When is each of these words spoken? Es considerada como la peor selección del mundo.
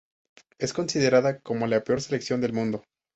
Es 0.57 0.73
considerada 0.73 1.41
como 1.41 1.67
la 1.67 1.83
peor 1.83 2.01
selección 2.01 2.41
del 2.41 2.53
mundo. 2.53 2.83